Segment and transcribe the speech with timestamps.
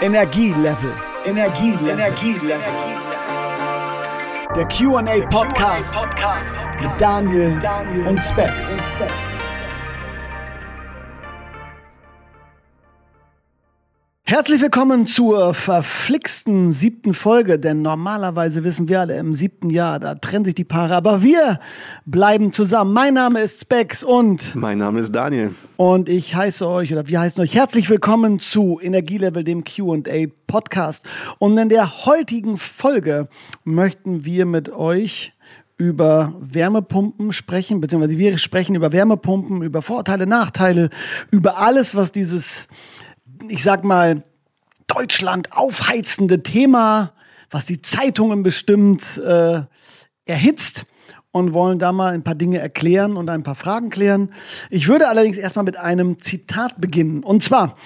[0.00, 0.92] Energielevel.
[1.24, 1.90] Energielevel.
[1.90, 2.60] Energielevel.
[4.54, 8.78] Der QA Podcast, Podcast mit Daniel, Daniel und Specs.
[14.30, 20.16] Herzlich willkommen zur verflixten siebten Folge, denn normalerweise wissen wir alle, im siebten Jahr, da
[20.16, 21.58] trennen sich die Paare, aber wir
[22.04, 22.92] bleiben zusammen.
[22.92, 25.54] Mein Name ist Specs und mein Name ist Daniel.
[25.78, 31.06] Und ich heiße euch, oder wir heißen euch herzlich willkommen zu Energielevel, dem QA Podcast.
[31.38, 33.28] Und in der heutigen Folge
[33.64, 35.32] möchten wir mit euch
[35.78, 40.90] über Wärmepumpen sprechen, beziehungsweise wir sprechen über Wärmepumpen, über Vorteile, Nachteile,
[41.30, 42.66] über alles, was dieses
[43.48, 44.24] ich sag mal,
[44.86, 47.12] Deutschland aufheizende Thema,
[47.50, 49.62] was die Zeitungen bestimmt äh,
[50.24, 50.86] erhitzt
[51.30, 54.32] und wollen da mal ein paar Dinge erklären und ein paar Fragen klären.
[54.70, 57.22] Ich würde allerdings erstmal mit einem Zitat beginnen.
[57.22, 57.76] Und zwar,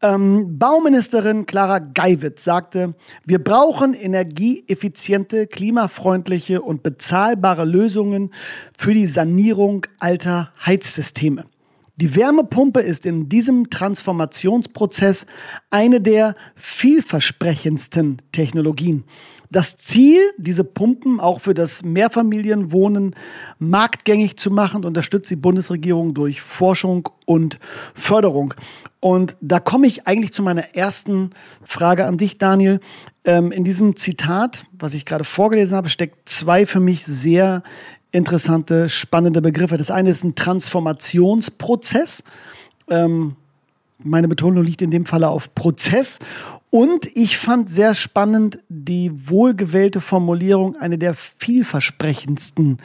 [0.00, 8.32] ähm, Bauministerin Clara Geiwitz sagte, wir brauchen energieeffiziente, klimafreundliche und bezahlbare Lösungen
[8.78, 11.44] für die Sanierung alter Heizsysteme.
[11.96, 15.26] Die Wärmepumpe ist in diesem Transformationsprozess
[15.70, 19.04] eine der vielversprechendsten Technologien.
[19.48, 23.14] Das Ziel, diese Pumpen auch für das Mehrfamilienwohnen
[23.60, 27.60] marktgängig zu machen, unterstützt die Bundesregierung durch Forschung und
[27.94, 28.54] Förderung.
[28.98, 31.30] Und da komme ich eigentlich zu meiner ersten
[31.62, 32.80] Frage an dich, Daniel.
[33.24, 37.62] Ähm, in diesem Zitat, was ich gerade vorgelesen habe, steckt zwei für mich sehr
[38.14, 39.76] interessante, spannende Begriffe.
[39.76, 42.22] Das eine ist ein Transformationsprozess.
[42.88, 43.34] Ähm,
[43.98, 46.20] meine Betonung liegt in dem Falle auf Prozess.
[46.70, 52.78] Und ich fand sehr spannend die wohlgewählte Formulierung, eine der vielversprechendsten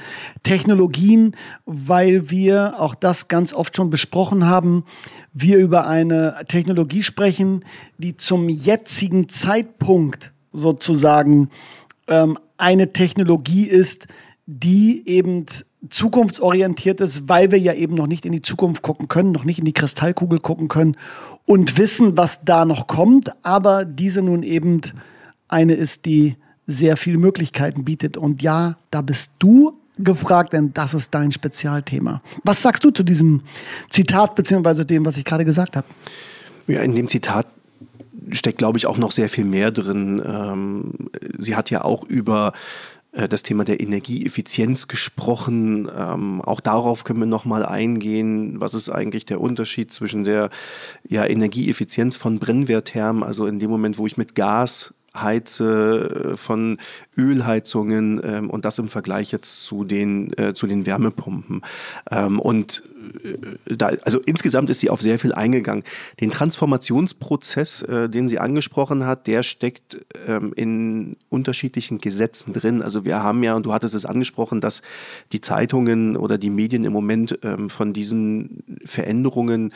[0.44, 4.84] Technologien, weil wir auch das ganz oft schon besprochen haben,
[5.34, 7.66] wir über eine Technologie sprechen,
[7.98, 11.50] die zum jetzigen Zeitpunkt sozusagen
[12.08, 14.08] ähm, eine Technologie ist,
[14.52, 15.46] die eben
[15.90, 19.60] zukunftsorientiert ist, weil wir ja eben noch nicht in die Zukunft gucken können, noch nicht
[19.60, 20.98] in die Kristallkugel gucken können
[21.46, 24.82] und wissen, was da noch kommt, aber diese nun eben
[25.48, 28.18] eine ist, die sehr viele Möglichkeiten bietet.
[28.18, 32.24] Und ja, da bist du gefragt, denn das ist dein Spezialthema.
[32.44, 33.42] Was sagst du zu diesem
[33.90, 35.86] Zitat beziehungsweise dem, was ich gerade gesagt habe?
[36.66, 37.46] Ja, in dem Zitat
[38.32, 40.22] steckt, glaube ich, auch noch sehr viel mehr drin.
[40.26, 42.54] Ähm, sie hat ja auch über
[43.28, 45.90] das Thema der Energieeffizienz gesprochen.
[45.96, 48.62] Ähm, auch darauf können wir nochmal eingehen.
[48.62, 50.50] Was ist eigentlich der Unterschied zwischen der
[51.08, 56.78] ja, Energieeffizienz von Brennwertthermen, also in dem Moment, wo ich mit Gas heize, äh, von
[57.18, 61.62] Ölheizungen ähm, und das im Vergleich jetzt zu den, äh, zu den Wärmepumpen.
[62.10, 62.84] Ähm, und
[63.24, 65.84] äh, da, also insgesamt ist sie auf sehr viel eingegangen.
[66.20, 69.98] Den Transformationsprozess, äh, den sie angesprochen hat, der steckt
[70.28, 72.82] ähm, in unterschiedlichen Gesetzen drin.
[72.82, 74.82] Also wir haben ja, und du hattest es angesprochen, dass
[75.32, 79.74] die Zeitungen oder die Medien im Moment ähm, von diesen Veränderungen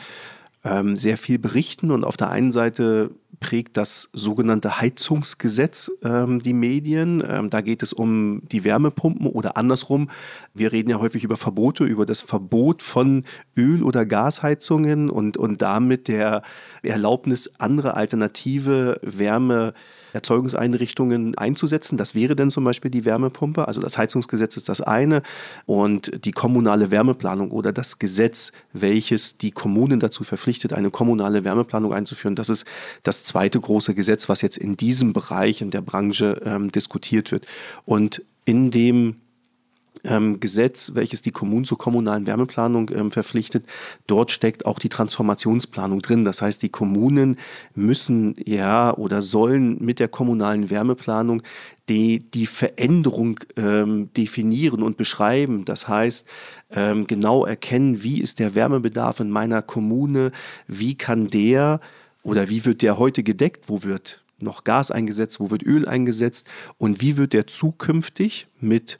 [0.64, 3.10] ähm, sehr viel berichten und auf der einen Seite
[3.44, 7.22] prägt das sogenannte Heizungsgesetz ähm, die Medien.
[7.28, 10.08] Ähm, da geht es um die Wärmepumpen oder andersrum.
[10.54, 13.24] Wir reden ja häufig über Verbote, über das Verbot von
[13.54, 16.42] Öl- oder Gasheizungen und, und damit der
[16.82, 19.74] Erlaubnis, andere alternative Wärme
[20.14, 21.96] Erzeugungseinrichtungen einzusetzen.
[21.96, 23.66] Das wäre dann zum Beispiel die Wärmepumpe.
[23.66, 25.22] Also das Heizungsgesetz ist das eine.
[25.66, 31.92] Und die kommunale Wärmeplanung oder das Gesetz, welches die Kommunen dazu verpflichtet, eine kommunale Wärmeplanung
[31.92, 32.64] einzuführen, das ist
[33.02, 37.46] das zweite große Gesetz, was jetzt in diesem Bereich in der Branche ähm, diskutiert wird.
[37.84, 39.16] Und in dem
[40.04, 43.66] ähm, Gesetz, welches die Kommunen zur kommunalen Wärmeplanung ähm, verpflichtet,
[44.06, 46.24] dort steckt auch die Transformationsplanung drin.
[46.24, 47.36] Das heißt, die Kommunen
[47.74, 51.42] müssen ja oder sollen mit der kommunalen Wärmeplanung
[51.88, 55.64] die, die Veränderung ähm, definieren und beschreiben.
[55.64, 56.26] Das heißt,
[56.70, 60.32] ähm, genau erkennen, wie ist der Wärmebedarf in meiner Kommune,
[60.66, 61.80] wie kann der
[62.24, 66.46] oder wie wird der heute gedeckt, wo wird noch Gas eingesetzt, wo wird Öl eingesetzt?
[66.78, 68.98] Und wie wird der zukünftig mit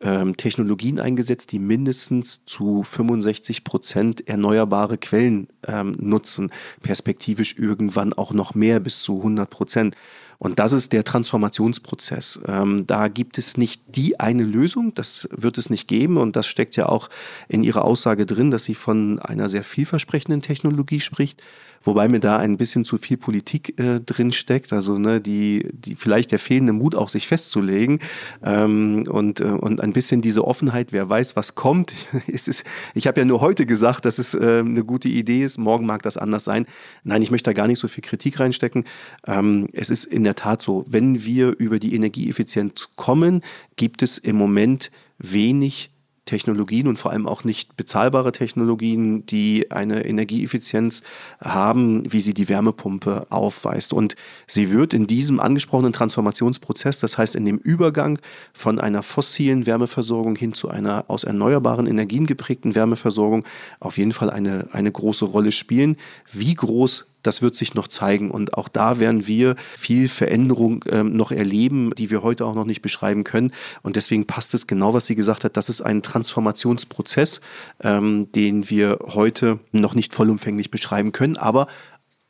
[0.00, 6.50] ähm, Technologien eingesetzt, die mindestens zu 65 Prozent erneuerbare Quellen ähm, nutzen,
[6.82, 9.96] perspektivisch irgendwann auch noch mehr bis zu 100 Prozent.
[10.38, 12.40] Und das ist der Transformationsprozess.
[12.46, 16.16] Ähm, da gibt es nicht die eine Lösung, das wird es nicht geben.
[16.16, 17.08] Und das steckt ja auch
[17.48, 21.42] in Ihrer Aussage drin, dass sie von einer sehr vielversprechenden Technologie spricht.
[21.82, 25.94] Wobei mir da ein bisschen zu viel Politik äh, drin steckt, also ne, die, die
[25.94, 28.00] vielleicht der fehlende Mut auch sich festzulegen
[28.44, 31.94] ähm, und, äh, und ein bisschen diese Offenheit, wer weiß, was kommt.
[32.30, 32.64] Es ist,
[32.94, 35.56] ich habe ja nur heute gesagt, dass es äh, eine gute Idee ist.
[35.56, 36.66] Morgen mag das anders sein.
[37.04, 38.84] Nein, ich möchte da gar nicht so viel Kritik reinstecken.
[39.26, 43.42] Ähm, es ist in der Tat so, wenn wir über die Energieeffizienz kommen,
[43.76, 45.90] gibt es im Moment wenig
[46.28, 51.02] Technologien und vor allem auch nicht bezahlbare Technologien, die eine Energieeffizienz
[51.40, 53.92] haben, wie sie die Wärmepumpe aufweist.
[53.92, 54.14] Und
[54.46, 58.18] sie wird in diesem angesprochenen Transformationsprozess, das heißt in dem Übergang
[58.52, 63.44] von einer fossilen Wärmeversorgung hin zu einer aus erneuerbaren Energien geprägten Wärmeversorgung,
[63.80, 65.96] auf jeden Fall eine, eine große Rolle spielen.
[66.30, 68.30] Wie groß das wird sich noch zeigen.
[68.30, 72.64] Und auch da werden wir viel Veränderung ähm, noch erleben, die wir heute auch noch
[72.64, 73.52] nicht beschreiben können.
[73.82, 75.56] Und deswegen passt es genau, was sie gesagt hat.
[75.56, 77.40] Das ist ein Transformationsprozess,
[77.82, 81.36] ähm, den wir heute noch nicht vollumfänglich beschreiben können.
[81.36, 81.66] Aber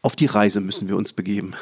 [0.03, 1.55] auf die Reise müssen wir uns begeben.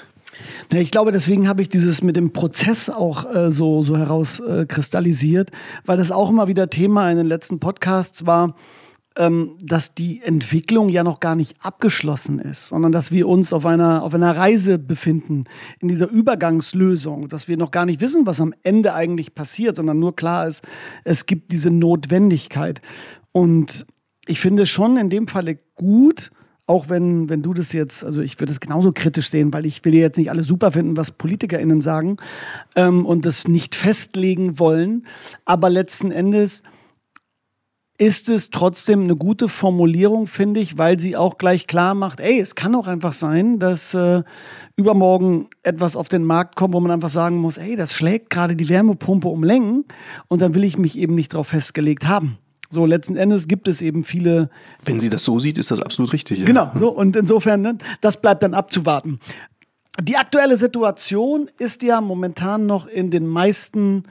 [0.73, 5.51] Ja, ich glaube, deswegen habe ich dieses mit dem Prozess auch äh, so, so herauskristallisiert,
[5.51, 5.55] äh,
[5.87, 8.55] weil das auch immer wieder Thema in den letzten Podcasts war
[9.17, 13.65] ähm, dass die Entwicklung ja noch gar nicht abgeschlossen ist, sondern dass wir uns auf
[13.65, 15.45] einer, auf einer Reise befinden,
[15.81, 19.99] in dieser Übergangslösung, dass wir noch gar nicht wissen, was am Ende eigentlich passiert, sondern
[19.99, 20.63] nur klar ist,
[21.05, 22.83] es gibt diese Notwendigkeit.
[23.33, 23.87] Und
[24.27, 26.31] ich finde schon in dem Falle gut,
[26.67, 29.85] auch wenn, wenn du das jetzt, also ich würde es genauso kritisch sehen, weil ich
[29.85, 32.17] will jetzt nicht alles super finden, was PolitikerInnen sagen
[32.75, 35.07] ähm, und das nicht festlegen wollen.
[35.45, 36.65] Aber letzten Endes
[37.99, 42.39] ist es trotzdem eine gute Formulierung, finde ich, weil sie auch gleich klar macht, ey,
[42.39, 44.23] es kann auch einfach sein, dass äh,
[44.77, 48.55] übermorgen etwas auf den Markt kommt, wo man einfach sagen muss, ey, das schlägt gerade
[48.55, 49.85] die Wärmepumpe um Längen
[50.29, 52.39] und dann will ich mich eben nicht darauf festgelegt haben.
[52.69, 54.51] So, letzten Endes gibt es eben viele.
[54.85, 56.41] Wenn sie das so sieht, ist das absolut richtig.
[56.41, 56.47] Ja.
[56.47, 59.21] Genau, so, und insofern, ne, das bleibt dann abzuwarten.
[60.03, 64.03] Die aktuelle Situation ist ja momentan noch in den meisten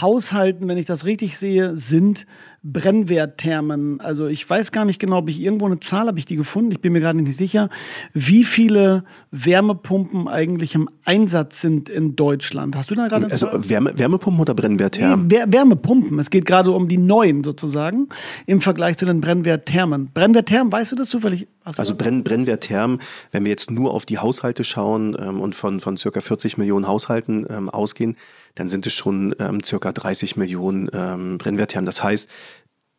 [0.00, 2.26] Haushalten, wenn ich das richtig sehe, sind
[2.64, 4.00] Brennwertthermen.
[4.00, 6.70] Also ich weiß gar nicht genau, ob ich irgendwo eine Zahl habe ich die gefunden.
[6.70, 7.68] Ich bin mir gerade nicht sicher,
[8.14, 12.76] wie viele Wärmepumpen eigentlich im Einsatz sind in Deutschland.
[12.76, 13.26] Hast du da gerade?
[13.30, 15.28] Also Wärme, Wärmepumpen oder Brennwertthermen?
[15.30, 16.18] Wärmepumpen.
[16.20, 18.08] Es geht gerade um die neuen sozusagen
[18.46, 20.10] im Vergleich zu den Brennwertthermen.
[20.14, 21.48] Brennwertthermen, weißt du das zufällig?
[21.64, 23.00] also Brenn, Brennwertthermen,
[23.32, 26.86] wenn wir jetzt nur auf die Haushalte schauen ähm, und von, von circa 40 Millionen
[26.86, 28.16] Haushalten ähm, ausgehen,
[28.54, 31.86] dann sind es schon ähm, circa 30 Millionen ähm, Brennwertthermen.
[31.86, 32.28] Das heißt,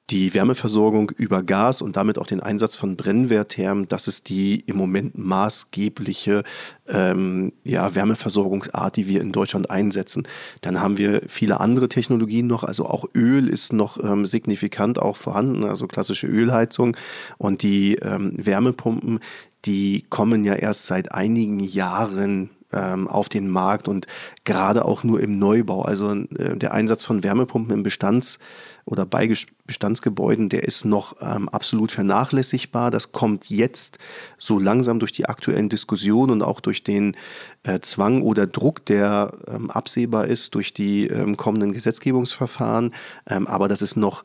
[0.09, 4.75] die Wärmeversorgung über Gas und damit auch den Einsatz von Brennwertthermen, das ist die im
[4.75, 6.43] Moment maßgebliche
[6.87, 10.27] ähm, ja, Wärmeversorgungsart, die wir in Deutschland einsetzen.
[10.61, 15.15] Dann haben wir viele andere Technologien noch, also auch Öl ist noch ähm, signifikant auch
[15.15, 16.97] vorhanden, also klassische Ölheizung
[17.37, 19.19] und die ähm, Wärmepumpen,
[19.63, 24.07] die kommen ja erst seit einigen Jahren ähm, auf den Markt und
[24.43, 25.83] gerade auch nur im Neubau.
[25.83, 28.39] Also äh, der Einsatz von Wärmepumpen im Bestands-
[28.85, 29.33] oder bei
[29.65, 32.91] Bestandsgebäuden, der ist noch ähm, absolut vernachlässigbar.
[32.91, 33.97] Das kommt jetzt
[34.37, 37.15] so langsam durch die aktuellen Diskussionen und auch durch den
[37.63, 42.93] äh, Zwang oder Druck, der ähm, absehbar ist durch die kommenden Gesetzgebungsverfahren.
[43.25, 44.23] Aber das ist noch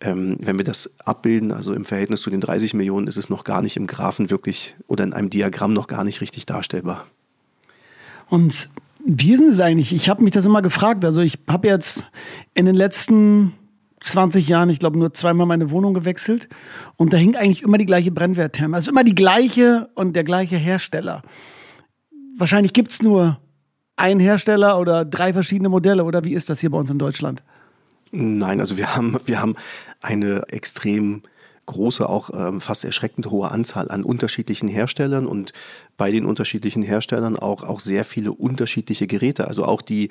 [0.00, 3.62] wenn wir das abbilden, also im Verhältnis zu den 30 Millionen, ist es noch gar
[3.62, 7.04] nicht im Graphen wirklich oder in einem Diagramm noch gar nicht richtig darstellbar.
[8.28, 8.68] Und
[9.04, 9.94] wie ist es eigentlich?
[9.94, 11.04] Ich habe mich das immer gefragt.
[11.04, 12.06] Also ich habe jetzt
[12.54, 13.54] in den letzten
[14.00, 16.48] 20 Jahren, ich glaube, nur zweimal meine Wohnung gewechselt.
[16.96, 18.76] Und da hing eigentlich immer die gleiche Brennwerttherme.
[18.76, 21.22] Also immer die gleiche und der gleiche Hersteller.
[22.36, 23.38] Wahrscheinlich gibt es nur
[23.96, 26.04] einen Hersteller oder drei verschiedene Modelle.
[26.04, 27.42] Oder wie ist das hier bei uns in Deutschland?
[28.12, 29.56] Nein, also wir haben, wir haben
[30.00, 31.22] eine extrem
[31.68, 35.52] große, auch ähm, fast erschreckend hohe Anzahl an unterschiedlichen Herstellern und
[35.96, 39.46] bei den unterschiedlichen Herstellern auch, auch sehr viele unterschiedliche Geräte.
[39.46, 40.08] Also auch die,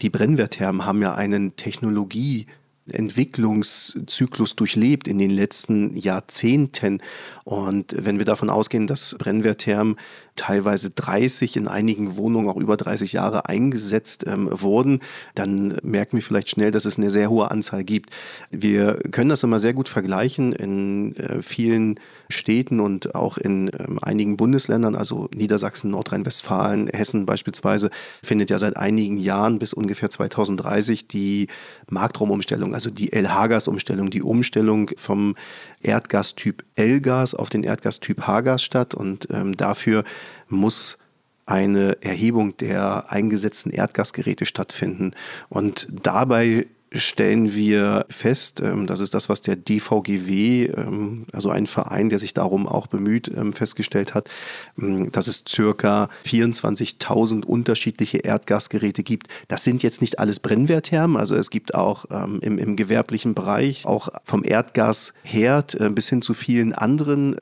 [0.00, 2.46] die Brennwertthermen haben ja einen Technologie-
[2.90, 7.00] Entwicklungszyklus durchlebt in den letzten Jahrzehnten.
[7.44, 9.96] Und wenn wir davon ausgehen, dass Brennwertthermen
[10.36, 15.00] teilweise 30, in einigen Wohnungen auch über 30 Jahre eingesetzt ähm, wurden,
[15.34, 18.10] dann merken wir vielleicht schnell, dass es eine sehr hohe Anzahl gibt.
[18.50, 22.00] Wir können das immer sehr gut vergleichen in äh, vielen
[22.30, 27.90] Städten und auch in ähm, einigen Bundesländern, also Niedersachsen, Nordrhein-Westfalen, Hessen beispielsweise,
[28.22, 31.46] findet ja seit einigen Jahren bis ungefähr 2030 die
[31.90, 35.36] Marktraumumstellung, also die LH-Gas-Umstellung, die Umstellung vom
[35.82, 40.04] Erdgastyp L-Gas auf den Erdgastyp H-Gas statt und ähm, dafür
[40.48, 40.98] muss
[41.46, 45.12] eine Erhebung der eingesetzten Erdgasgeräte stattfinden.
[45.50, 51.66] Und dabei stellen wir fest, ähm, das ist das, was der DVGW, ähm, also ein
[51.66, 54.28] Verein, der sich darum auch bemüht, ähm, festgestellt hat,
[54.76, 59.28] dass es circa 24.000 unterschiedliche Erdgasgeräte gibt.
[59.48, 64.08] Das sind jetzt nicht alles Brennwertthermen, also es gibt auch im, im gewerblichen Bereich, auch
[64.24, 67.36] vom Erdgasherd äh, bis hin zu vielen anderen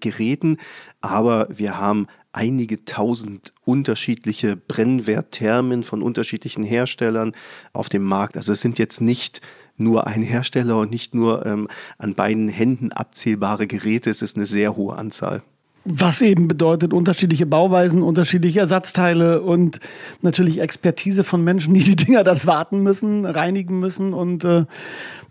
[0.00, 0.58] Geräten,
[1.00, 7.32] aber wir haben einige tausend unterschiedliche Brennwertthermen von unterschiedlichen Herstellern
[7.72, 8.36] auf dem Markt.
[8.36, 9.40] Also es sind jetzt nicht
[9.78, 14.46] nur ein Hersteller und nicht nur ähm, an beiden Händen abzählbare Geräte, es ist eine
[14.46, 15.42] sehr hohe Anzahl.
[15.84, 19.78] Was eben bedeutet unterschiedliche Bauweisen, unterschiedliche Ersatzteile und
[20.20, 24.12] natürlich Expertise von Menschen, die die Dinger dann warten müssen, reinigen müssen.
[24.12, 24.64] Und äh,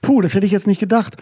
[0.02, 1.18] puh, das hätte ich jetzt nicht gedacht.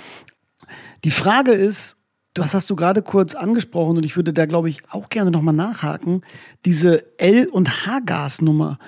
[1.04, 2.03] Die Frage ist,
[2.34, 5.54] Das hast du gerade kurz angesprochen und ich würde da, glaube ich, auch gerne nochmal
[5.54, 6.22] nachhaken.
[6.66, 8.80] Diese L- und H-Gas-Nummer.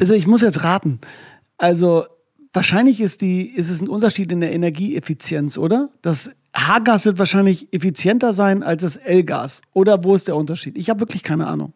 [0.00, 1.00] Also ich muss jetzt raten.
[1.58, 2.06] Also
[2.52, 5.90] wahrscheinlich ist, die, ist es ein Unterschied in der Energieeffizienz, oder?
[6.02, 9.62] Das H-Gas wird wahrscheinlich effizienter sein als das L-Gas.
[9.72, 10.76] Oder wo ist der Unterschied?
[10.76, 11.72] Ich habe wirklich keine Ahnung.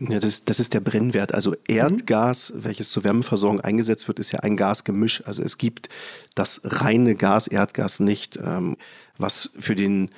[0.00, 1.32] Ja, das, das ist der Brennwert.
[1.32, 2.64] Also Erdgas, mhm.
[2.64, 5.22] welches zur Wärmeversorgung eingesetzt wird, ist ja ein Gasgemisch.
[5.24, 5.88] Also es gibt
[6.34, 8.36] das reine Gas, Erdgas nicht.
[8.44, 8.76] Ähm,
[9.18, 10.10] was für den,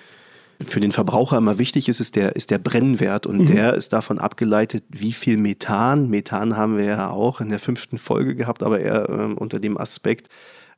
[0.66, 3.47] für den Verbraucher immer wichtig ist, ist der, ist der Brennwert und mhm.
[3.47, 7.99] der ist davon abgeleitet, wie viel Methan, Methan haben wir ja auch in der fünften
[7.99, 10.30] Folge gehabt, aber eher äh, unter dem Aspekt,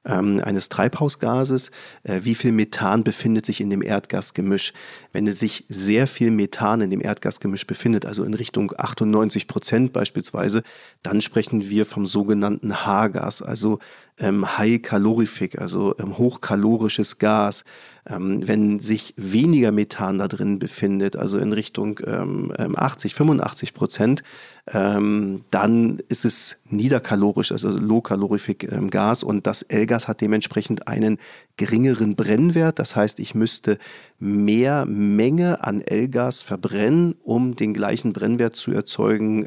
[0.05, 1.71] ähm, eines Treibhausgases,
[2.03, 4.73] äh, wie viel Methan befindet sich in dem Erdgasgemisch.
[5.13, 10.63] Wenn sich sehr viel Methan in dem Erdgasgemisch befindet, also in Richtung 98 Prozent beispielsweise,
[11.03, 13.79] dann sprechen wir vom sogenannten H-Gas, also
[14.19, 17.65] ähm, High Calorific, also ähm, hochkalorisches Gas.
[18.09, 23.75] Ähm, wenn sich weniger Methan da drin befindet, also in Richtung ähm, 80, ähm, 85
[23.75, 24.23] Prozent,
[24.67, 30.89] ähm, dann ist es niederkalorisch, also Low Calorific ähm, Gas und das L-Gas hat dementsprechend
[30.89, 31.19] einen
[31.57, 32.79] geringeren Brennwert.
[32.79, 33.79] Das heißt, ich müsste
[34.19, 39.47] mehr Menge an L-Gas verbrennen, um den gleichen Brennwert zu erzeugen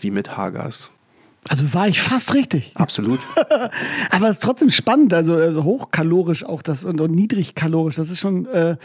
[0.00, 0.92] wie mit H-Gas.
[1.48, 2.72] Also war ich fast richtig.
[2.74, 3.20] Absolut.
[4.10, 8.20] Aber es ist trotzdem spannend, also, also hochkalorisch auch das und, und niedrigkalorisch, das ist
[8.20, 8.76] schon äh,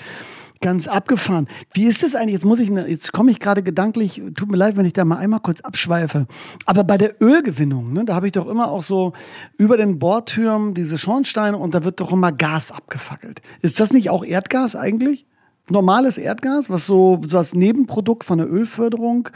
[0.64, 1.48] ganz abgefahren.
[1.74, 2.34] Wie ist es eigentlich?
[2.34, 5.18] Jetzt muss ich, jetzt komme ich gerade gedanklich, tut mir leid, wenn ich da mal
[5.18, 6.26] einmal kurz abschweife.
[6.66, 9.12] Aber bei der Ölgewinnung, ne, da habe ich doch immer auch so
[9.58, 13.42] über den Bohrtürmen diese Schornsteine und da wird doch immer Gas abgefackelt.
[13.62, 15.28] Ist das nicht auch Erdgas eigentlich?
[15.70, 19.30] Normales Erdgas, was so, so als Nebenprodukt von der Ölförderung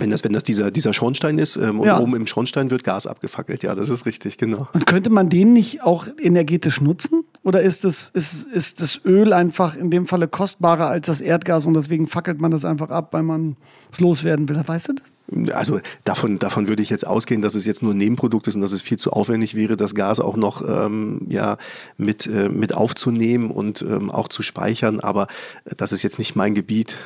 [0.00, 2.00] wenn das, wenn das dieser, dieser Schornstein ist ähm, und ja.
[2.00, 4.68] oben im Schornstein wird Gas abgefackelt, ja, das ist richtig, genau.
[4.72, 7.24] Und könnte man den nicht auch energetisch nutzen?
[7.42, 11.66] Oder ist das, ist, ist das Öl einfach in dem Falle kostbarer als das Erdgas
[11.66, 13.56] und deswegen fackelt man das einfach ab, weil man
[13.92, 14.60] es loswerden will?
[14.64, 15.54] Weißt du das?
[15.54, 18.60] Also davon, davon würde ich jetzt ausgehen, dass es jetzt nur ein Nebenprodukt ist und
[18.60, 21.56] dass es viel zu aufwendig wäre, das Gas auch noch ähm, ja,
[21.96, 25.00] mit, äh, mit aufzunehmen und ähm, auch zu speichern.
[25.00, 25.26] Aber
[25.76, 26.98] das ist jetzt nicht mein Gebiet.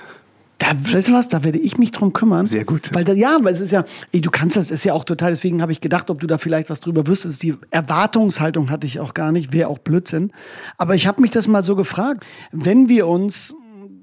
[0.59, 2.45] Da, weißt du was, da werde ich mich drum kümmern.
[2.45, 2.91] Sehr gut.
[2.93, 5.31] Weil da, ja, weil es ist ja, ey, du kannst das, ist ja auch total,
[5.31, 7.45] deswegen habe ich gedacht, ob du da vielleicht was drüber wüsstest.
[7.45, 10.33] Die Erwartungshaltung hatte ich auch gar nicht, wäre auch Blödsinn.
[10.77, 13.55] Aber ich habe mich das mal so gefragt, wenn wir uns,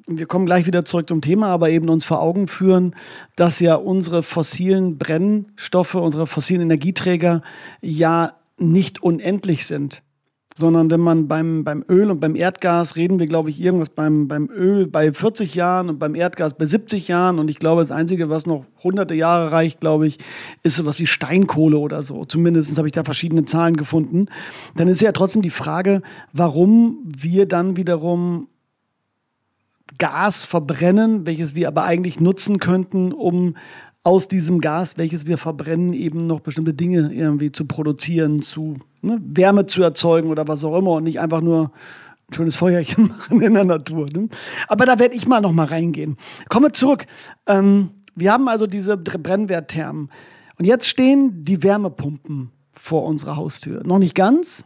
[0.08, 2.96] wir kommen gleich wieder zurück zum Thema, aber eben uns vor Augen führen,
[3.36, 7.42] dass ja unsere fossilen Brennstoffe, unsere fossilen Energieträger
[7.82, 10.05] ja nicht unendlich sind
[10.58, 14.30] sondern wenn man beim, beim Öl und beim Erdgas reden wir, glaube ich, irgendwas beim,
[14.30, 17.40] beim Öl bei 40 Jahren und beim Erdgas bei 70 Jahren.
[17.40, 20.18] Und ich glaube, das Einzige, was noch hunderte Jahre reicht, glaube ich,
[20.64, 22.24] ist sowas wie Steinkohle oder so.
[22.24, 24.28] Zumindest habe ich da verschiedene Zahlen gefunden.
[24.78, 28.48] Dann ist ja trotzdem die Frage, warum wir dann wiederum
[29.98, 33.56] Gas verbrennen, welches wir aber eigentlich nutzen könnten, um
[34.06, 39.20] aus diesem Gas, welches wir verbrennen, eben noch bestimmte Dinge irgendwie zu produzieren, zu ne,
[39.26, 41.72] Wärme zu erzeugen oder was auch immer und nicht einfach nur
[42.30, 44.08] ein schönes Feuerchen machen in der Natur.
[44.14, 44.30] Ne?
[44.68, 46.18] Aber da werde ich mal noch mal reingehen.
[46.50, 47.08] Kommen wir zurück.
[47.48, 50.10] Ähm, wir haben also diese Brennwertthermen.
[50.60, 53.82] Und jetzt stehen die Wärmepumpen vor unserer Haustür.
[53.86, 54.66] Noch nicht ganz,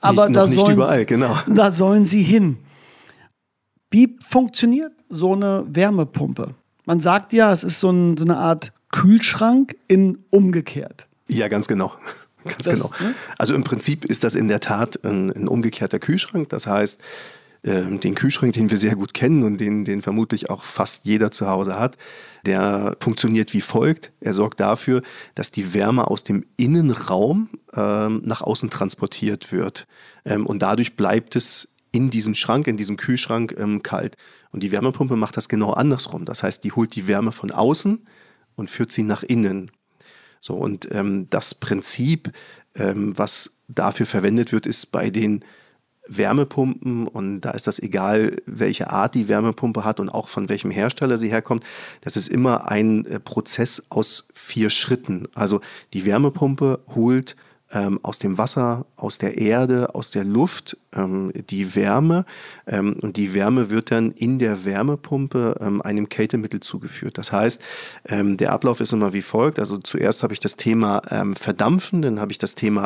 [0.00, 1.34] aber nicht, da, sollen, überall, genau.
[1.48, 2.58] da sollen sie hin.
[3.90, 6.54] Wie funktioniert so eine Wärmepumpe?
[6.90, 11.06] Man sagt ja, es ist so, ein, so eine Art Kühlschrank in umgekehrt.
[11.28, 11.92] Ja, ganz genau.
[12.44, 12.90] Ganz das, genau.
[13.00, 13.14] Ne?
[13.38, 16.48] Also im Prinzip ist das in der Tat ein, ein umgekehrter Kühlschrank.
[16.48, 17.00] Das heißt,
[17.62, 21.30] äh, den Kühlschrank, den wir sehr gut kennen und den, den vermutlich auch fast jeder
[21.30, 21.96] zu Hause hat,
[22.44, 24.10] der funktioniert wie folgt.
[24.20, 25.02] Er sorgt dafür,
[25.36, 29.86] dass die Wärme aus dem Innenraum ähm, nach außen transportiert wird.
[30.24, 34.16] Ähm, und dadurch bleibt es in diesem Schrank, in diesem Kühlschrank ähm, kalt.
[34.52, 36.24] Und die Wärmepumpe macht das genau andersrum.
[36.24, 38.06] Das heißt, die holt die Wärme von außen
[38.56, 39.70] und führt sie nach innen.
[40.40, 42.32] So, und ähm, das Prinzip,
[42.74, 45.44] ähm, was dafür verwendet wird, ist bei den
[46.10, 50.70] Wärmepumpen und da ist das egal, welche Art die Wärmepumpe hat und auch von welchem
[50.70, 51.62] Hersteller sie herkommt.
[52.00, 55.28] Das ist immer ein äh, Prozess aus vier Schritten.
[55.34, 55.60] Also
[55.92, 57.36] die Wärmepumpe holt
[57.72, 62.24] ähm, aus dem Wasser, aus der Erde, aus der Luft ähm, die Wärme
[62.66, 67.18] ähm, und die Wärme wird dann in der Wärmepumpe ähm, einem Kältemittel zugeführt.
[67.18, 67.60] Das heißt,
[68.08, 69.58] ähm, der Ablauf ist immer wie folgt.
[69.58, 72.80] Also zuerst habe ich das Thema ähm, Verdampfen, dann habe ich das Thema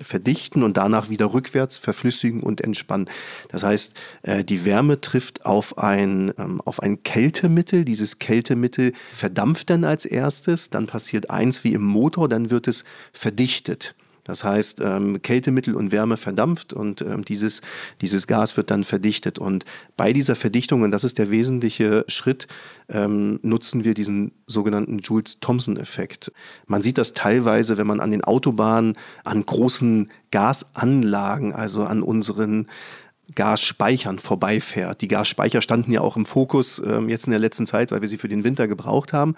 [0.00, 3.08] Verdichten und danach wieder rückwärts verflüssigen und entspannen.
[3.48, 6.32] Das heißt, äh, die Wärme trifft auf ein,
[6.64, 7.84] auf ein Kältemittel.
[7.84, 10.70] Dieses Kältemittel verdampft dann als erstes.
[10.70, 13.94] Dann passiert eins wie im Motor, dann wird es verdichtet.
[14.26, 17.62] Das heißt, ähm, Kältemittel und Wärme verdampft und ähm, dieses,
[18.00, 19.38] dieses Gas wird dann verdichtet.
[19.38, 19.64] Und
[19.96, 22.48] bei dieser Verdichtung, und das ist der wesentliche Schritt,
[22.88, 26.32] ähm, nutzen wir diesen sogenannten Jules-Thomson-Effekt.
[26.66, 32.66] Man sieht das teilweise, wenn man an den Autobahnen, an großen Gasanlagen, also an unseren
[33.34, 35.00] Gasspeichern vorbeifährt.
[35.02, 38.08] Die Gasspeicher standen ja auch im Fokus ähm, jetzt in der letzten Zeit, weil wir
[38.08, 39.34] sie für den Winter gebraucht haben.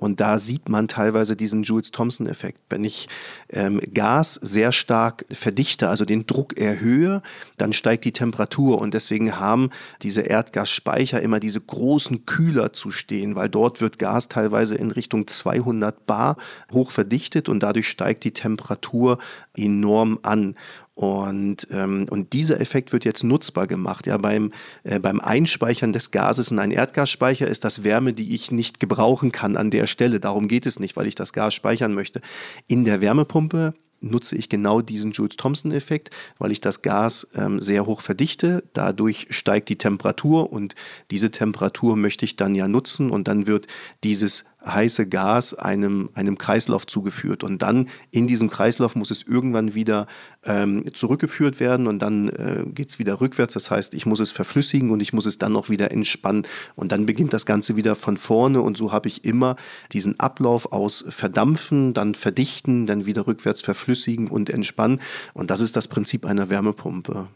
[0.00, 2.62] Und da sieht man teilweise diesen Jules-Thomson-Effekt.
[2.70, 3.08] Wenn ich
[3.50, 7.22] ähm, Gas sehr stark verdichte, also den Druck erhöhe,
[7.58, 8.80] dann steigt die Temperatur.
[8.80, 9.68] Und deswegen haben
[10.02, 15.26] diese Erdgasspeicher immer diese großen Kühler zu stehen, weil dort wird Gas teilweise in Richtung
[15.26, 16.36] 200 Bar
[16.72, 19.18] hoch verdichtet und dadurch steigt die Temperatur
[19.54, 20.56] enorm an.
[21.00, 24.06] Und, ähm, und dieser Effekt wird jetzt nutzbar gemacht.
[24.06, 24.52] Ja, beim,
[24.84, 29.32] äh, beim Einspeichern des Gases in einen Erdgasspeicher ist das Wärme, die ich nicht gebrauchen
[29.32, 30.20] kann an der Stelle.
[30.20, 32.20] Darum geht es nicht, weil ich das Gas speichern möchte.
[32.66, 38.00] In der Wärmepumpe nutze ich genau diesen Jules-Thomson-Effekt, weil ich das Gas ähm, sehr hoch
[38.00, 38.64] verdichte.
[38.72, 40.74] Dadurch steigt die Temperatur und
[41.10, 43.66] diese Temperatur möchte ich dann ja nutzen und dann wird
[44.02, 47.44] dieses heiße Gas einem, einem Kreislauf zugeführt.
[47.44, 50.06] Und dann in diesem Kreislauf muss es irgendwann wieder
[50.44, 53.54] ähm, zurückgeführt werden und dann äh, geht es wieder rückwärts.
[53.54, 56.46] Das heißt, ich muss es verflüssigen und ich muss es dann noch wieder entspannen.
[56.76, 58.60] Und dann beginnt das Ganze wieder von vorne.
[58.60, 59.56] Und so habe ich immer
[59.92, 65.00] diesen Ablauf aus Verdampfen, dann verdichten, dann wieder rückwärts verflüssigen und entspannen.
[65.34, 67.28] Und das ist das Prinzip einer Wärmepumpe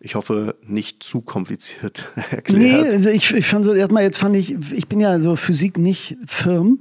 [0.00, 2.82] ich hoffe, nicht zu kompliziert erklärt.
[2.82, 5.78] Nee, also ich, ich fand so, erstmal, jetzt fand ich, ich bin ja so Physik
[5.78, 6.80] nicht firm.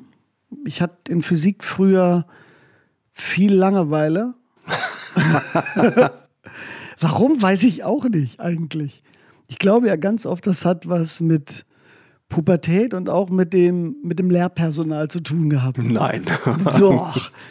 [0.65, 2.25] Ich hatte in Physik früher
[3.12, 4.34] viel Langeweile.
[6.99, 9.03] Warum, weiß ich auch nicht eigentlich.
[9.47, 11.65] Ich glaube ja ganz oft, das hat was mit
[12.29, 15.79] Pubertät und auch mit dem, mit dem Lehrpersonal zu tun gehabt.
[15.79, 16.23] Nein.
[16.79, 17.32] Doch.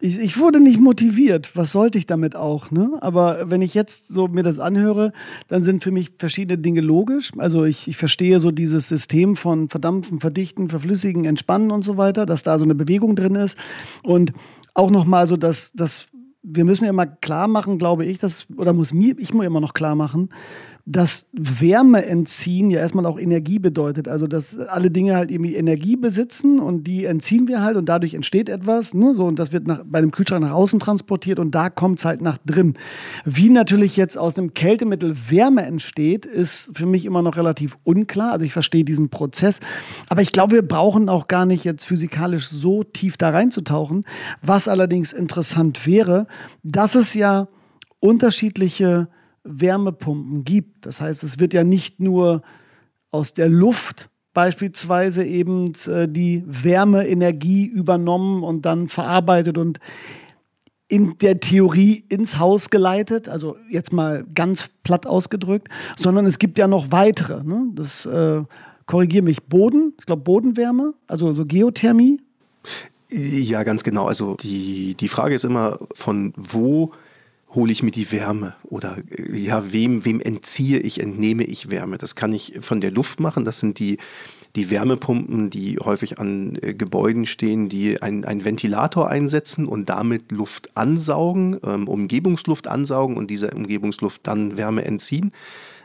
[0.00, 1.56] Ich, ich wurde nicht motiviert.
[1.56, 2.70] Was sollte ich damit auch?
[2.70, 2.98] Ne?
[3.00, 5.12] Aber wenn ich jetzt so mir das anhöre,
[5.48, 7.32] dann sind für mich verschiedene Dinge logisch.
[7.36, 12.26] Also ich, ich verstehe so dieses System von Verdampfen, Verdichten, Verflüssigen, Entspannen und so weiter,
[12.26, 13.58] dass da so eine Bewegung drin ist.
[14.02, 14.32] Und
[14.74, 16.06] auch nochmal so, dass, dass
[16.42, 19.60] wir müssen ja mal klar machen, glaube ich, dass, oder muss mir, ich muss immer
[19.60, 20.30] noch klar machen,
[20.90, 24.08] dass Wärme entziehen ja erstmal auch Energie bedeutet.
[24.08, 28.14] Also, dass alle Dinge halt irgendwie Energie besitzen und die entziehen wir halt und dadurch
[28.14, 28.94] entsteht etwas.
[28.94, 29.12] Ne?
[29.12, 32.06] So, und das wird nach, bei dem Kühlschrank nach außen transportiert und da kommt es
[32.06, 32.72] halt nach drin.
[33.26, 38.32] Wie natürlich jetzt aus dem Kältemittel Wärme entsteht, ist für mich immer noch relativ unklar.
[38.32, 39.60] Also, ich verstehe diesen Prozess.
[40.08, 44.04] Aber ich glaube, wir brauchen auch gar nicht jetzt physikalisch so tief da reinzutauchen.
[44.40, 46.26] Was allerdings interessant wäre,
[46.62, 47.48] dass es ja
[48.00, 49.08] unterschiedliche
[49.48, 50.86] Wärmepumpen gibt.
[50.86, 52.42] Das heißt, es wird ja nicht nur
[53.10, 59.80] aus der Luft beispielsweise eben äh, die Wärmeenergie übernommen und dann verarbeitet und
[60.88, 66.58] in der Theorie ins Haus geleitet, also jetzt mal ganz platt ausgedrückt, sondern es gibt
[66.58, 67.44] ja noch weitere.
[67.44, 67.66] Ne?
[67.74, 68.42] Das äh,
[68.86, 72.20] korrigiere mich, Boden, ich glaube Bodenwärme, also so Geothermie.
[73.10, 74.06] Ja, ganz genau.
[74.06, 76.92] Also die, die Frage ist immer, von wo
[77.54, 78.98] hole ich mir die Wärme oder
[79.32, 81.96] ja, wem, wem entziehe ich, entnehme ich Wärme.
[81.96, 83.44] Das kann ich von der Luft machen.
[83.44, 83.98] Das sind die,
[84.54, 90.76] die Wärmepumpen, die häufig an äh, Gebäuden stehen, die einen Ventilator einsetzen und damit Luft
[90.76, 95.32] ansaugen, ähm, Umgebungsluft ansaugen und dieser Umgebungsluft dann Wärme entziehen.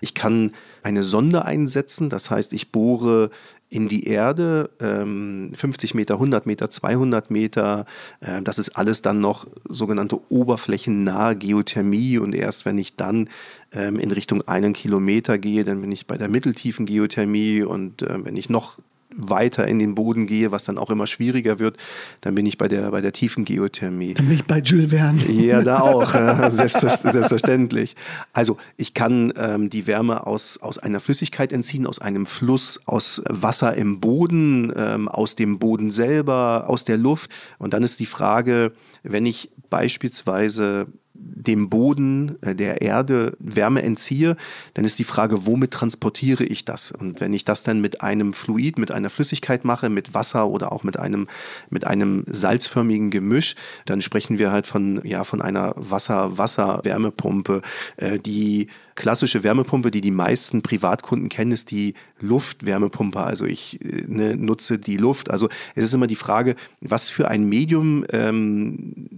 [0.02, 3.30] Ich kann eine Sonde einsetzen, das heißt, ich bohre
[3.74, 7.88] in die Erde, ähm, 50 Meter, 100 Meter, 200 Meter.
[8.20, 13.30] Äh, das ist alles dann noch sogenannte oberflächennahe Geothermie und erst wenn ich dann
[13.72, 18.24] ähm, in Richtung einen Kilometer gehe, dann bin ich bei der mitteltiefen Geothermie und äh,
[18.24, 18.78] wenn ich noch
[19.17, 21.78] weiter in den Boden gehe, was dann auch immer schwieriger wird,
[22.21, 24.13] dann bin ich bei der, bei der tiefen Geothermie.
[24.13, 25.23] Dann bin ich bei Jules Verne.
[25.32, 26.13] Ja, da auch,
[26.49, 27.95] selbstverständlich.
[28.34, 33.21] Also ich kann ähm, die Wärme aus, aus einer Flüssigkeit entziehen, aus einem Fluss, aus
[33.30, 37.32] Wasser im Boden, ähm, aus dem Boden selber, aus der Luft.
[37.58, 38.73] Und dann ist die Frage,
[39.04, 40.88] wenn ich beispielsweise
[41.26, 44.36] dem Boden, äh, der Erde Wärme entziehe,
[44.74, 46.92] dann ist die Frage, womit transportiere ich das?
[46.92, 50.72] Und wenn ich das dann mit einem Fluid, mit einer Flüssigkeit mache, mit Wasser oder
[50.72, 51.28] auch mit einem,
[51.70, 53.56] mit einem salzförmigen Gemisch,
[53.86, 57.62] dann sprechen wir halt von, ja, von einer Wasser-Wasser-Wärmepumpe,
[57.98, 63.20] äh, die klassische Wärmepumpe, die die meisten Privatkunden kennen, ist die Luftwärmepumpe.
[63.20, 65.32] Also ich äh, ne, nutze die Luft.
[65.32, 69.10] Also es ist immer die Frage, was für ein Medium ähm,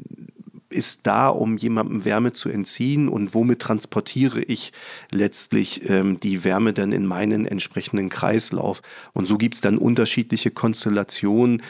[0.76, 4.74] ist da, um jemandem Wärme zu entziehen und womit transportiere ich
[5.12, 8.82] letztlich ähm, die Wärme dann in meinen entsprechenden Kreislauf.
[9.14, 11.64] Und so gibt es dann unterschiedliche Konstellationen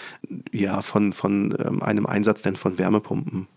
[0.52, 3.48] ja, von, von ähm, einem Einsatz denn von Wärmepumpen.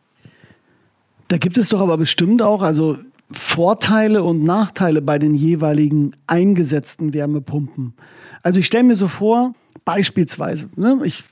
[1.29, 2.99] Da gibt es doch aber bestimmt auch, also
[3.31, 7.95] Vorteile und Nachteile bei den jeweiligen eingesetzten Wärmepumpen.
[8.43, 11.25] Also ich stelle mir so vor, beispielsweise, ne, ich,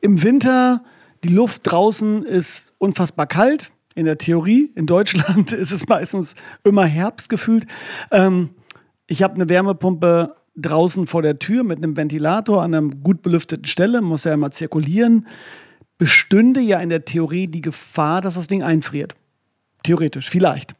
[0.00, 0.84] im Winter,
[1.24, 4.70] die Luft draußen ist unfassbar kalt, in der Theorie.
[4.74, 6.34] In Deutschland ist es meistens
[6.64, 7.66] immer Herbst gefühlt.
[8.10, 8.50] Ähm,
[9.06, 13.66] ich habe eine Wärmepumpe draußen vor der Tür mit einem Ventilator an einer gut belüfteten
[13.66, 15.26] Stelle, muss ja immer zirkulieren.
[15.98, 19.14] Bestünde ja in der Theorie die Gefahr, dass das Ding einfriert.
[19.82, 20.74] Theoretisch, vielleicht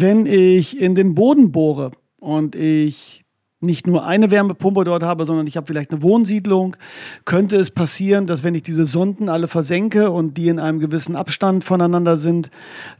[0.00, 3.23] wenn ich in den Boden bohre und ich
[3.64, 6.76] nicht nur eine Wärmepumpe dort habe, sondern ich habe vielleicht eine Wohnsiedlung,
[7.24, 11.16] könnte es passieren, dass wenn ich diese Sonden alle versenke und die in einem gewissen
[11.16, 12.50] Abstand voneinander sind,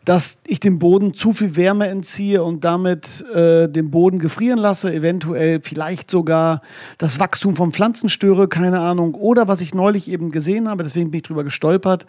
[0.05, 4.93] dass ich dem Boden zu viel Wärme entziehe und damit äh, den Boden gefrieren lasse,
[4.93, 6.63] eventuell vielleicht sogar
[6.99, 9.15] das Wachstum von Pflanzen störe, keine Ahnung.
[9.15, 12.07] Oder was ich neulich eben gesehen habe, deswegen bin ich drüber gestolpert,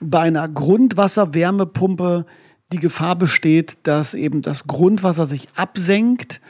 [0.00, 2.26] bei einer Grundwasserwärmepumpe
[2.72, 6.40] die Gefahr besteht, dass eben das Grundwasser sich absenkt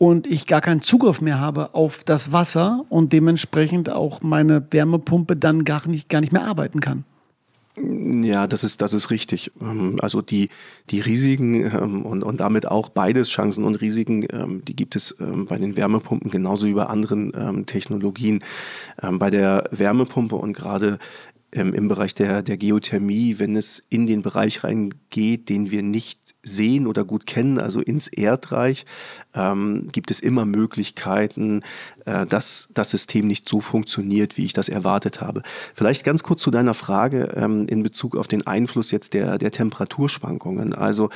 [0.00, 5.36] und ich gar keinen Zugriff mehr habe auf das Wasser und dementsprechend auch meine Wärmepumpe
[5.36, 7.04] dann gar nicht, gar nicht mehr arbeiten kann.
[7.76, 9.52] Ja, das ist, das ist richtig.
[9.60, 10.48] Ähm, also die,
[10.88, 15.14] die Risiken ähm, und, und damit auch beides Chancen und Risiken, ähm, die gibt es
[15.18, 18.42] bei den Wärmepumpen genauso wie bei anderen Technologien.
[18.96, 20.98] Bei der Wärmepumpe und gerade
[21.52, 26.86] im Bereich der, der Geothermie, wenn es in den Bereich reingeht, den wir nicht sehen
[26.86, 28.86] oder gut kennen, also ins Erdreich,
[29.34, 31.62] ähm, gibt es immer Möglichkeiten,
[32.04, 35.42] äh, dass das System nicht so funktioniert, wie ich das erwartet habe.
[35.74, 39.52] Vielleicht ganz kurz zu deiner Frage ähm, in Bezug auf den Einfluss jetzt der, der
[39.52, 40.72] Temperaturschwankungen.
[40.72, 41.10] Also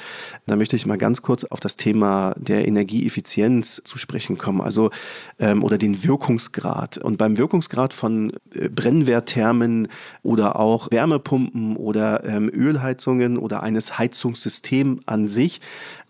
[0.47, 4.91] da möchte ich mal ganz kurz auf das Thema der Energieeffizienz zu sprechen kommen, also
[5.39, 6.99] ähm, oder den Wirkungsgrad.
[6.99, 9.89] Und beim Wirkungsgrad von äh, Brennwertthermen
[10.23, 15.61] oder auch Wärmepumpen oder ähm, Ölheizungen oder eines Heizungssystems an sich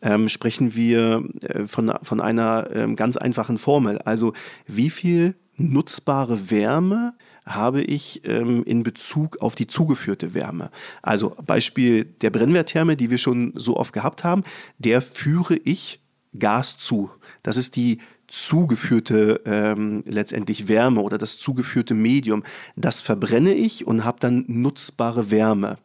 [0.02, 3.98] ähm, sprechen wir äh, von, von einer ähm, ganz einfachen Formel.
[3.98, 4.32] Also
[4.66, 7.14] wie viel nutzbare Wärme
[7.46, 10.70] habe ich ähm, in Bezug auf die zugeführte Wärme.
[11.02, 14.44] Also Beispiel der Brennwerttherme, die wir schon so oft gehabt haben,
[14.78, 16.00] der führe ich
[16.38, 17.10] Gas zu.
[17.42, 22.42] Das ist die zugeführte ähm, letztendlich Wärme oder das zugeführte Medium.
[22.74, 25.78] Das verbrenne ich und habe dann nutzbare Wärme.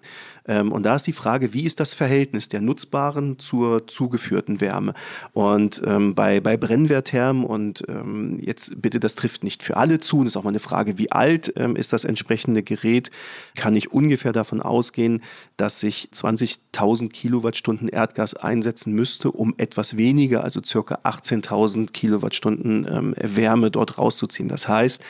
[0.50, 4.94] Ähm, und da ist die Frage, wie ist das Verhältnis der nutzbaren zur zugeführten Wärme?
[5.34, 10.24] Und ähm, bei, bei Brennwertthermen und ähm, jetzt bitte, das trifft nicht für alle zu,
[10.24, 13.12] das ist auch mal eine Frage, wie alt ähm, ist das entsprechende Gerät?
[13.56, 15.22] Kann ich ungefähr davon ausgehen,
[15.56, 23.16] dass ich 20.000 Kilowattstunden Erdgas einsetzen müsste, um etwas weniger, also circa 18.000 Kilowattstunden ähm,
[23.22, 24.50] Wärme dort rauszuziehen.
[24.50, 25.02] Das heißt,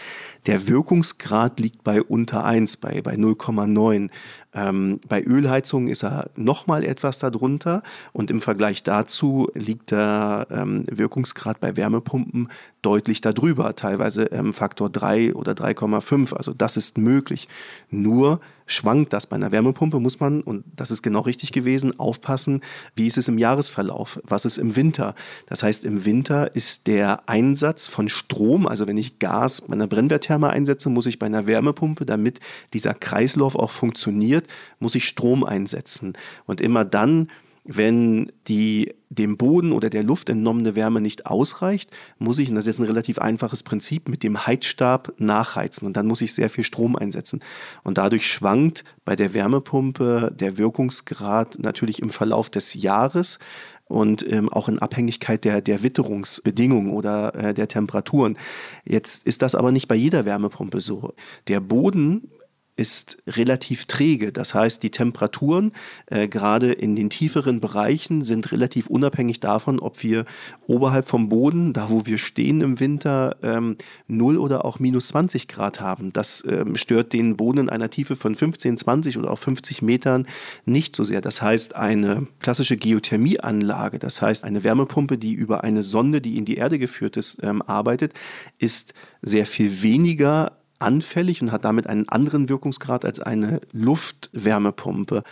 [0.46, 4.10] der Wirkungsgrad liegt bei unter 1, bei, bei 0,9.
[4.54, 7.84] Ähm, bei Ölheizungen ist er nochmal etwas darunter
[8.14, 12.50] und im Vergleich dazu liegt der ähm, Wirkungsgrad bei Wärmepumpen
[12.82, 16.34] deutlich darüber, teilweise ähm, Faktor 3 oder 3,5.
[16.34, 17.48] Also das ist möglich.
[17.92, 22.62] Nur schwankt das bei einer Wärmepumpe, muss man, und das ist genau richtig gewesen, aufpassen,
[22.96, 25.16] wie ist es im Jahresverlauf, was ist im Winter.
[25.48, 29.88] Das heißt, im Winter ist der Einsatz von Strom, also wenn ich Gas bei einer
[29.88, 32.40] Brennwerttherme einsetze, muss ich bei einer Wärmepumpe, damit
[32.74, 34.48] dieser Kreislauf auch funktioniert,
[34.80, 36.14] muss ich Strom einsetzen.
[36.46, 37.28] Und immer dann,
[37.72, 42.66] wenn die dem Boden oder der Luft entnommene Wärme nicht ausreicht, muss ich, und das
[42.66, 46.64] ist ein relativ einfaches Prinzip, mit dem Heizstab nachheizen und dann muss ich sehr viel
[46.64, 47.42] Strom einsetzen.
[47.84, 53.38] Und dadurch schwankt bei der Wärmepumpe der Wirkungsgrad natürlich im Verlauf des Jahres
[53.86, 58.36] und ähm, auch in Abhängigkeit der, der Witterungsbedingungen oder äh, der Temperaturen.
[58.84, 61.14] Jetzt ist das aber nicht bei jeder Wärmepumpe so.
[61.48, 62.32] Der Boden
[62.80, 64.32] ist relativ träge.
[64.32, 65.74] Das heißt, die Temperaturen
[66.06, 70.24] äh, gerade in den tieferen Bereichen sind relativ unabhängig davon, ob wir
[70.66, 73.76] oberhalb vom Boden, da wo wir stehen im Winter, ähm,
[74.08, 76.14] 0 oder auch minus 20 Grad haben.
[76.14, 80.26] Das ähm, stört den Boden in einer Tiefe von 15, 20 oder auch 50 Metern
[80.66, 81.20] nicht so sehr.
[81.20, 86.46] Das heißt, eine klassische Geothermieanlage, das heißt eine Wärmepumpe, die über eine Sonde, die in
[86.46, 88.14] die Erde geführt ist, ähm, arbeitet,
[88.58, 95.24] ist sehr viel weniger anfällig und hat damit einen anderen Wirkungsgrad als eine Luftwärmepumpe.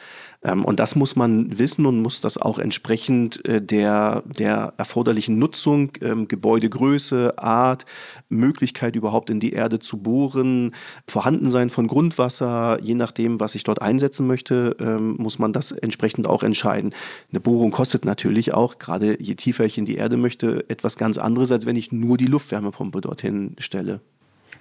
[0.44, 5.40] Ähm, und das muss man wissen und muss das auch entsprechend äh, der, der erforderlichen
[5.40, 7.86] Nutzung, ähm, Gebäudegröße, Art,
[8.30, 10.76] Möglichkeit überhaupt in die Erde zu bohren,
[11.08, 16.28] Vorhandensein von Grundwasser, je nachdem, was ich dort einsetzen möchte, ähm, muss man das entsprechend
[16.28, 16.94] auch entscheiden.
[17.32, 21.18] Eine Bohrung kostet natürlich auch, gerade je tiefer ich in die Erde möchte, etwas ganz
[21.18, 24.02] anderes, als wenn ich nur die Luftwärmepumpe dorthin stelle.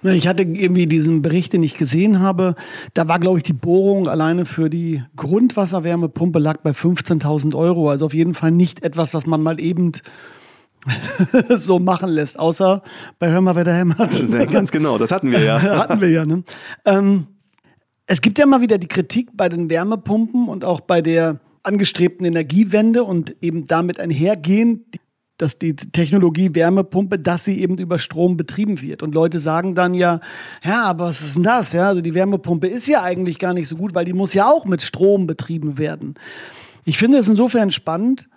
[0.03, 2.55] Ich hatte irgendwie diesen Bericht, den ich gesehen habe.
[2.93, 7.89] Da war, glaube ich, die Bohrung alleine für die Grundwasserwärmepumpe lag bei 15.000 Euro.
[7.89, 9.93] Also auf jeden Fall nicht etwas, was man mal eben
[11.49, 12.39] so machen lässt.
[12.39, 12.83] Außer
[13.19, 14.13] bei Hör mal, wer da hämmert.
[14.31, 15.61] Ja, ganz genau, das hatten wir ja.
[15.61, 16.25] hatten wir ja.
[16.25, 16.43] Ne?
[16.85, 17.27] Ähm,
[18.05, 22.25] es gibt ja mal wieder die Kritik bei den Wärmepumpen und auch bei der angestrebten
[22.25, 24.99] Energiewende und eben damit einhergehend
[25.37, 29.03] dass die Technologie Wärmepumpe, dass sie eben über Strom betrieben wird.
[29.03, 30.19] Und Leute sagen dann ja,
[30.63, 31.73] ja, aber was ist denn das?
[31.73, 34.49] Ja, also die Wärmepumpe ist ja eigentlich gar nicht so gut, weil die muss ja
[34.49, 36.15] auch mit Strom betrieben werden.
[36.85, 38.29] Ich finde es insofern spannend,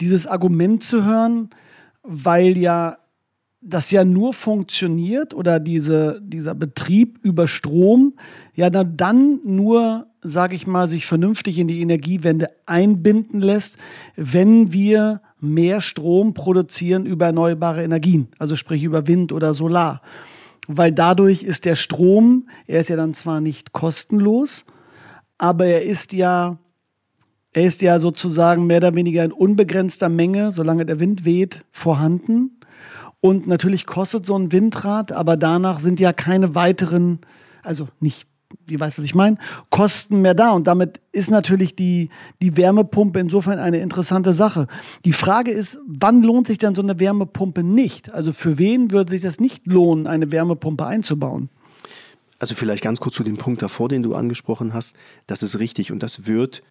[0.00, 1.50] dieses Argument zu hören,
[2.02, 2.98] weil ja
[3.64, 8.14] das ja nur funktioniert oder diese, dieser Betrieb über Strom
[8.54, 13.78] ja dann, nur, sage ich mal, sich vernünftig in die Energiewende einbinden lässt,
[14.16, 20.02] wenn wir mehr Strom produzieren über erneuerbare Energien, also sprich über Wind oder Solar.
[20.66, 24.64] Weil dadurch ist der Strom, er ist ja dann zwar nicht kostenlos,
[25.38, 26.58] aber er ist ja,
[27.52, 32.58] er ist ja sozusagen mehr oder weniger in unbegrenzter Menge, solange der Wind weht, vorhanden.
[33.20, 37.20] Und natürlich kostet so ein Windrad, aber danach sind ja keine weiteren,
[37.62, 38.28] also nicht
[38.66, 39.38] wie weißt, was ich meine,
[39.70, 40.50] Kosten mehr da.
[40.50, 44.66] Und damit ist natürlich die, die Wärmepumpe insofern eine interessante Sache.
[45.04, 48.12] Die Frage ist, wann lohnt sich denn so eine Wärmepumpe nicht?
[48.12, 51.48] Also für wen würde sich das nicht lohnen, eine Wärmepumpe einzubauen?
[52.38, 54.96] Also vielleicht ganz kurz zu dem Punkt davor, den du angesprochen hast.
[55.26, 56.62] Das ist richtig und das wird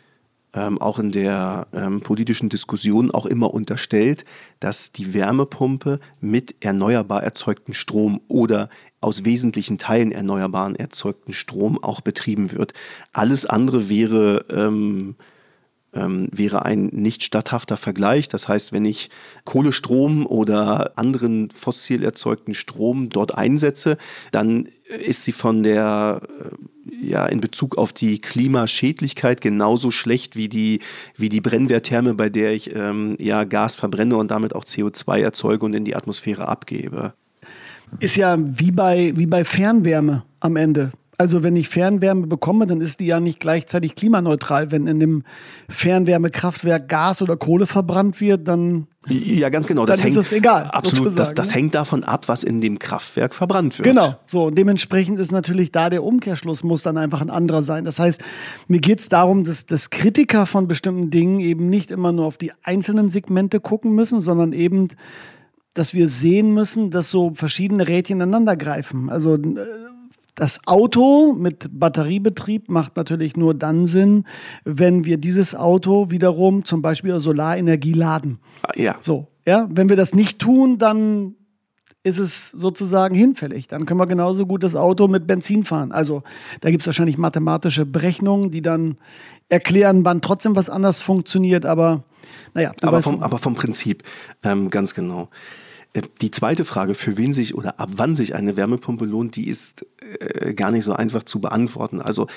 [0.53, 4.25] ähm, auch in der ähm, politischen Diskussion auch immer unterstellt,
[4.59, 8.69] dass die Wärmepumpe mit erneuerbar erzeugtem Strom oder
[9.03, 12.73] aus wesentlichen Teilen erneuerbaren erzeugten Strom auch betrieben wird.
[13.11, 15.15] Alles andere wäre ähm,
[15.93, 18.27] ähm, wäre ein nicht statthafter Vergleich.
[18.27, 19.09] Das heißt, wenn ich
[19.45, 23.97] Kohlestrom oder anderen fossil erzeugten Strom dort einsetze,
[24.31, 30.49] dann ist sie von der, äh, ja, in Bezug auf die Klimaschädlichkeit genauso schlecht wie
[30.49, 30.79] die,
[31.15, 35.65] wie die Brennwerttherme, bei der ich ähm, ja Gas verbrenne und damit auch CO2 erzeuge
[35.65, 37.13] und in die Atmosphäre abgebe.
[37.99, 40.91] Ist ja wie bei, wie bei Fernwärme am Ende.
[41.17, 44.71] Also wenn ich Fernwärme bekomme, dann ist die ja nicht gleichzeitig klimaneutral.
[44.71, 45.23] Wenn in dem
[45.69, 49.85] Fernwärmekraftwerk Gas oder Kohle verbrannt wird, dann, ja, ganz genau.
[49.85, 50.65] Das dann hängt, ist es egal.
[50.65, 51.55] Absolut, das, das, ne?
[51.55, 53.87] hängt davon ab, was in dem Kraftwerk verbrannt wird.
[53.87, 54.45] Genau, so.
[54.45, 57.83] Und dementsprechend ist natürlich da der Umkehrschluss, muss dann einfach ein anderer sein.
[57.83, 58.21] Das heißt,
[58.67, 62.37] mir geht es darum, dass, dass Kritiker von bestimmten Dingen eben nicht immer nur auf
[62.37, 64.89] die einzelnen Segmente gucken müssen, sondern eben
[65.73, 69.09] dass wir sehen müssen, dass so verschiedene Rädchen ineinander greifen.
[69.09, 69.65] Also äh,
[70.35, 74.25] das Auto mit Batteriebetrieb macht natürlich nur dann Sinn,
[74.63, 78.39] wenn wir dieses Auto wiederum zum Beispiel Solarenergie laden.
[78.75, 78.95] Ja.
[78.99, 79.67] So, ja.
[79.69, 81.35] Wenn wir das nicht tun, dann
[82.03, 83.67] ist es sozusagen hinfällig.
[83.67, 85.91] Dann können wir genauso gut das Auto mit Benzin fahren.
[85.91, 86.23] Also
[86.61, 88.97] da gibt es wahrscheinlich mathematische Berechnungen, die dann
[89.49, 91.65] erklären, wann trotzdem was anders funktioniert.
[91.65, 92.03] Aber
[92.53, 92.73] naja.
[92.81, 94.03] Aber vom, aber vom Prinzip
[94.43, 95.29] ähm, ganz genau.
[95.93, 99.47] Äh, die zweite Frage, für wen sich oder ab wann sich eine Wärmepumpe lohnt, die
[99.47, 102.01] ist äh, gar nicht so einfach zu beantworten.
[102.01, 102.27] Also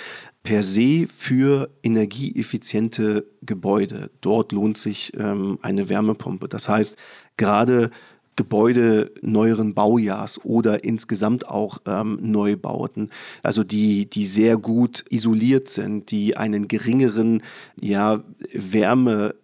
[0.42, 6.48] per se für energieeffiziente Gebäude, dort lohnt sich ähm, eine Wärmepumpe.
[6.48, 6.96] Das heißt,
[7.36, 7.90] gerade
[8.36, 13.10] Gebäude neueren Baujahrs oder insgesamt auch ähm, Neubauten,
[13.42, 17.42] also die, die sehr gut isoliert sind, die einen geringeren
[17.80, 19.34] ja, Wärme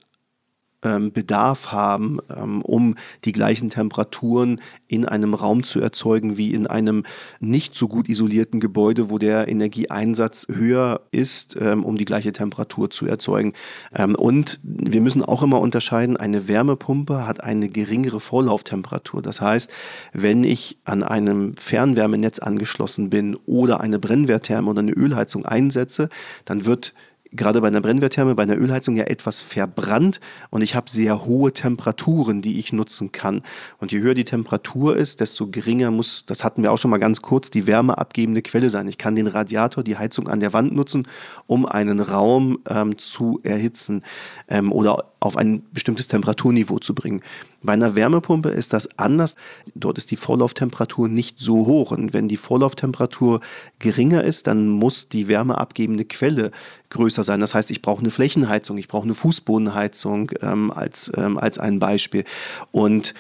[0.82, 7.04] Bedarf haben, ähm, um die gleichen Temperaturen in einem Raum zu erzeugen wie in einem
[7.40, 12.90] nicht so gut isolierten Gebäude, wo der Energieeinsatz höher ist, ähm, um die gleiche Temperatur
[12.90, 13.52] zu erzeugen.
[13.94, 19.22] Ähm, und wir müssen auch immer unterscheiden, eine Wärmepumpe hat eine geringere Vorlauftemperatur.
[19.22, 19.70] Das heißt,
[20.12, 26.08] wenn ich an einem Fernwärmenetz angeschlossen bin oder eine Brennwerttherme oder eine Ölheizung einsetze,
[26.44, 26.92] dann wird
[27.32, 31.52] gerade bei einer Brennwerttherme, bei einer Ölheizung ja etwas verbrannt und ich habe sehr hohe
[31.52, 33.42] Temperaturen, die ich nutzen kann.
[33.78, 36.98] Und je höher die Temperatur ist, desto geringer muss, das hatten wir auch schon mal
[36.98, 38.88] ganz kurz, die wärmeabgebende Quelle sein.
[38.88, 41.08] Ich kann den Radiator, die Heizung an der Wand nutzen,
[41.46, 44.02] um einen Raum ähm, zu erhitzen
[44.48, 47.22] ähm, oder auf ein bestimmtes Temperaturniveau zu bringen.
[47.62, 49.36] Bei einer Wärmepumpe ist das anders.
[49.74, 51.92] Dort ist die Vorlauftemperatur nicht so hoch.
[51.92, 53.40] Und wenn die Vorlauftemperatur
[53.78, 56.50] geringer ist, dann muss die wärmeabgebende Quelle
[56.90, 57.40] größer sein.
[57.40, 61.78] Das heißt, ich brauche eine Flächenheizung, ich brauche eine Fußbodenheizung ähm, als, ähm, als ein
[61.78, 62.24] Beispiel.
[62.72, 63.14] Und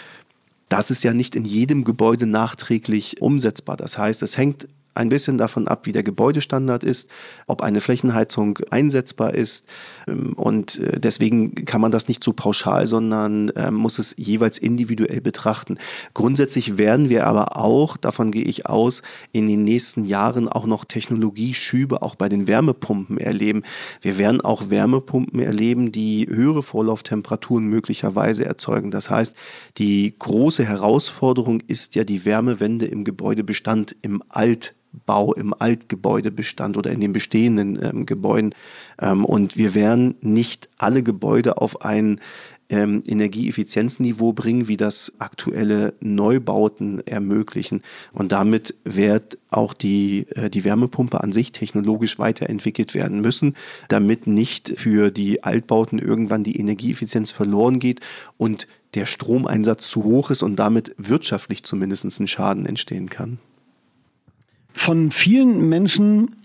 [0.68, 3.76] das ist ja nicht in jedem Gebäude nachträglich umsetzbar.
[3.76, 7.10] Das heißt, es hängt ein bisschen davon ab, wie der Gebäudestandard ist,
[7.46, 9.66] ob eine Flächenheizung einsetzbar ist.
[10.06, 14.58] Ähm, und äh, deswegen kann man das nicht so pauschal, sondern ähm, muss es jeweils
[14.58, 15.78] individuell betrachten.
[16.14, 19.02] Grundsätzlich werden wir aber auch, davon gehe ich aus,
[19.32, 23.62] in den nächsten Jahren auch noch Technologieschübe auch bei den Wärmepumpen erleben.
[24.00, 28.90] Wir werden auch Wärmepumpen erleben, die höhere Vorlauftemperaturen möglicherweise erzeugen.
[28.90, 29.34] Das heißt,
[29.78, 34.74] die große Herausforderung ist ja die Wärmewende im Gebäudebestand im Alt
[35.06, 38.54] Bau im Altgebäudebestand oder in den bestehenden ähm, Gebäuden.
[39.00, 42.20] Ähm, und wir werden nicht alle Gebäude auf ein
[42.72, 47.82] ähm, Energieeffizienzniveau bringen, wie das aktuelle Neubauten ermöglichen.
[48.12, 53.54] Und damit wird auch die, äh, die Wärmepumpe an sich technologisch weiterentwickelt werden müssen,
[53.88, 58.00] damit nicht für die Altbauten irgendwann die Energieeffizienz verloren geht
[58.38, 63.38] und der Stromeinsatz zu hoch ist und damit wirtschaftlich zumindest ein Schaden entstehen kann.
[64.74, 66.36] Von vielen Menschen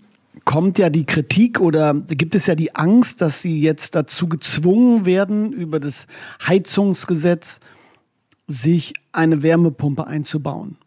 [0.44, 5.04] kommt ja die Kritik oder gibt es ja die Angst, dass sie jetzt dazu gezwungen
[5.04, 6.06] werden, über das
[6.46, 7.60] Heizungsgesetz
[8.46, 10.78] sich eine Wärmepumpe einzubauen.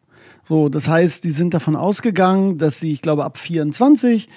[0.47, 4.29] So, das heißt, die sind davon ausgegangen, dass sie, ich glaube, ab 24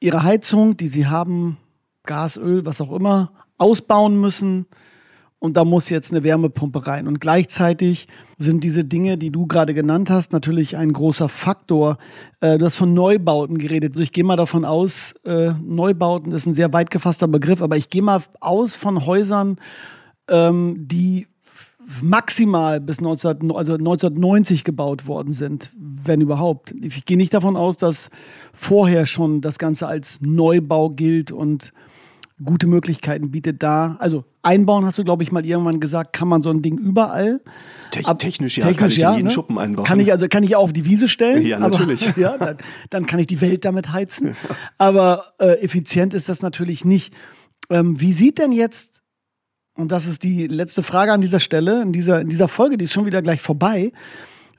[0.00, 1.58] ihre Heizung, die sie haben,
[2.04, 4.66] Gas, Öl, was auch immer, ausbauen müssen
[5.44, 7.06] und da muss jetzt eine Wärmepumpe rein.
[7.06, 11.98] Und gleichzeitig sind diese Dinge, die du gerade genannt hast, natürlich ein großer Faktor.
[12.40, 13.92] Äh, du hast von Neubauten geredet.
[13.92, 17.76] Also ich gehe mal davon aus, äh, Neubauten ist ein sehr weit gefasster Begriff, aber
[17.76, 19.58] ich gehe mal aus von Häusern,
[20.28, 21.26] ähm, die
[22.00, 26.72] maximal bis 19, also 1990 gebaut worden sind, wenn überhaupt.
[26.80, 28.08] Ich gehe nicht davon aus, dass
[28.54, 31.74] vorher schon das Ganze als Neubau gilt und
[32.42, 33.96] gute Möglichkeiten bietet da.
[33.98, 37.40] Also einbauen, hast du, glaube ich, mal irgendwann gesagt, kann man so ein Ding überall.
[37.90, 39.32] Te Ab, technisch, ja, technisch, kann ich ja, in jeden ne?
[39.32, 39.86] Schuppen einbauen.
[39.86, 41.44] Kann ich, also kann ich auch auf die Wiese stellen.
[41.44, 42.08] Ja, natürlich.
[42.08, 42.58] Aber, ja, dann,
[42.90, 44.36] dann, kann ich die Welt damit heizen.
[44.78, 47.14] Aber äh, effizient ist das natürlich nicht.
[47.70, 49.02] Ähm, wie sieht denn jetzt,
[49.74, 52.84] und das ist die letzte Frage an dieser Stelle, in dieser, in dieser Folge, die
[52.84, 53.92] ist schon wieder gleich vorbei.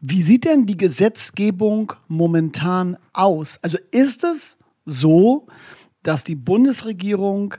[0.02, 3.60] Wie sieht denn die Gesetzgebung momentan aus?
[3.62, 5.48] Also ist es so,
[6.04, 7.56] dass die Bundesregierung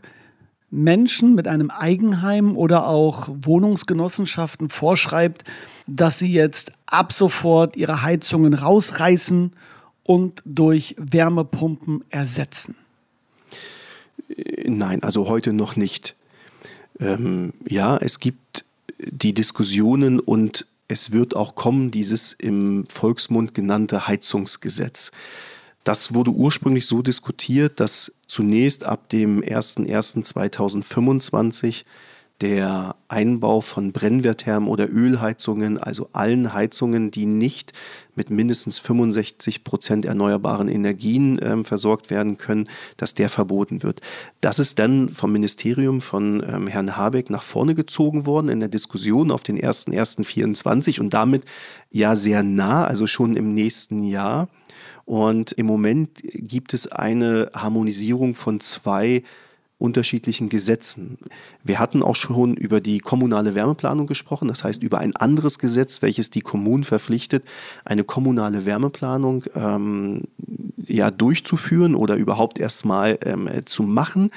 [0.70, 5.44] Menschen mit einem Eigenheim oder auch Wohnungsgenossenschaften vorschreibt,
[5.86, 9.52] dass sie jetzt ab sofort ihre Heizungen rausreißen
[10.02, 12.76] und durch Wärmepumpen ersetzen?
[14.64, 16.14] Nein, also heute noch nicht.
[16.98, 18.64] Ähm, ja, es gibt
[18.98, 25.10] die Diskussionen und es wird auch kommen, dieses im Volksmund genannte Heizungsgesetz.
[25.84, 31.84] Das wurde ursprünglich so diskutiert, dass zunächst ab dem 01.01.2025
[32.42, 37.72] der Einbau von Brennwertthermen oder Ölheizungen, also allen Heizungen, die nicht
[38.14, 44.02] mit mindestens 65 Prozent erneuerbaren Energien äh, versorgt werden können, dass der verboten wird.
[44.42, 48.68] Das ist dann vom Ministerium von ähm, Herrn Habeck nach vorne gezogen worden in der
[48.68, 51.44] Diskussion auf den 01.01.24 und damit
[51.90, 54.48] ja sehr nah, also schon im nächsten Jahr.
[55.06, 59.22] Und im Moment gibt es eine Harmonisierung von zwei
[59.78, 61.18] unterschiedlichen Gesetzen.
[61.62, 66.00] Wir hatten auch schon über die kommunale Wärmeplanung gesprochen, das heißt über ein anderes Gesetz,
[66.02, 67.44] welches die Kommunen verpflichtet,
[67.84, 70.22] eine kommunale Wärmeplanung ähm,
[70.86, 74.30] ja, durchzuführen oder überhaupt erstmal ähm, zu machen,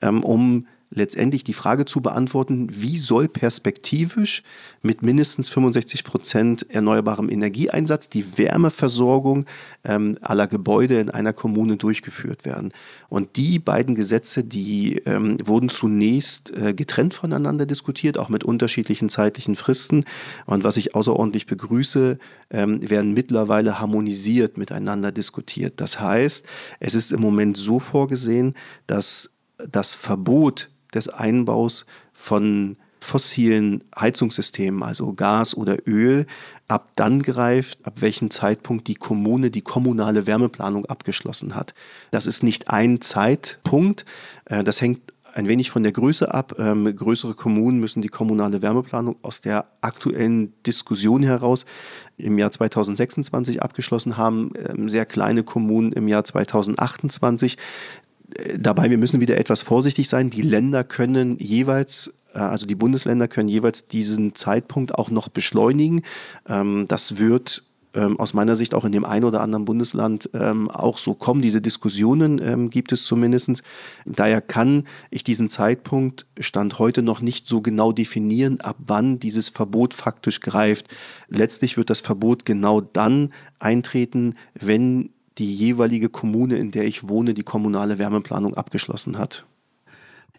[0.00, 4.42] ähm, um letztendlich die Frage zu beantworten, wie soll perspektivisch
[4.82, 9.44] mit mindestens 65 Prozent erneuerbarem Energieeinsatz die Wärmeversorgung
[9.84, 12.72] ähm, aller Gebäude in einer Kommune durchgeführt werden.
[13.08, 19.08] Und die beiden Gesetze, die ähm, wurden zunächst äh, getrennt voneinander diskutiert, auch mit unterschiedlichen
[19.08, 20.04] zeitlichen Fristen.
[20.46, 22.18] Und was ich außerordentlich begrüße,
[22.50, 25.74] ähm, werden mittlerweile harmonisiert miteinander diskutiert.
[25.80, 26.46] Das heißt,
[26.80, 28.54] es ist im Moment so vorgesehen,
[28.86, 36.26] dass das Verbot des Einbaus von fossilen Heizungssystemen, also Gas oder Öl,
[36.66, 41.74] ab dann greift, ab welchem Zeitpunkt die Kommune die kommunale Wärmeplanung abgeschlossen hat.
[42.10, 44.04] Das ist nicht ein Zeitpunkt,
[44.46, 46.54] äh, das hängt ein wenig von der Größe ab.
[46.58, 51.66] Ähm, größere Kommunen müssen die kommunale Wärmeplanung aus der aktuellen Diskussion heraus
[52.16, 57.58] im Jahr 2026 abgeschlossen haben, ähm, sehr kleine Kommunen im Jahr 2028.
[58.58, 60.30] Dabei, wir müssen wieder etwas vorsichtig sein.
[60.30, 66.02] Die Länder können jeweils äh, also die Bundesländer können jeweils diesen Zeitpunkt auch noch beschleunigen.
[66.48, 67.64] Ähm, das wird
[67.94, 71.40] ähm, aus meiner Sicht auch in dem einen oder anderen Bundesland ähm, auch so kommen.
[71.40, 73.62] Diese Diskussionen gibt es zumindest.
[74.04, 79.48] Daher kann ich diesen Zeitpunkt Stand heute noch nicht so genau definieren, ab wann dieses
[79.48, 80.88] Verbot faktisch greift.
[81.28, 87.34] Letztlich wird das Verbot genau dann eintreten, wenn die jeweilige Kommune, in der ich wohne,
[87.34, 89.44] die kommunale Wärmeplanung abgeschlossen hat.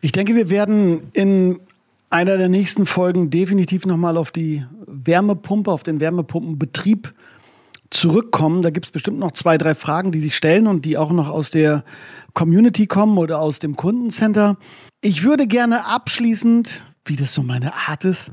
[0.02, 1.60] Ich denke, wir werden in
[2.10, 7.14] einer der nächsten Folgen definitiv nochmal auf die Wärmepumpe, auf den Wärmepumpenbetrieb
[7.90, 8.62] zurückkommen.
[8.62, 11.30] Da gibt es bestimmt noch zwei, drei Fragen, die sich stellen und die auch noch
[11.30, 11.84] aus der
[12.34, 14.58] Community kommen oder aus dem Kundencenter.
[15.02, 18.32] Ich würde gerne abschließend, wie das so meine Art ist,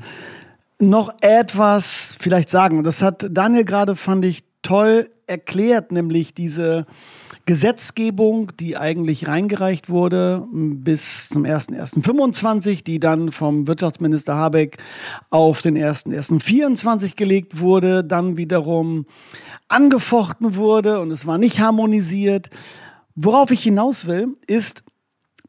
[0.79, 2.83] noch etwas vielleicht sagen.
[2.83, 6.85] Das hat Daniel gerade, fand ich, toll erklärt, nämlich diese
[7.45, 14.77] Gesetzgebung, die eigentlich reingereicht wurde bis zum 1.1.25, die dann vom Wirtschaftsminister Habeck
[15.29, 19.05] auf den 1.1.24 gelegt wurde, dann wiederum
[19.67, 22.49] angefochten wurde und es war nicht harmonisiert.
[23.13, 24.83] Worauf ich hinaus will, ist,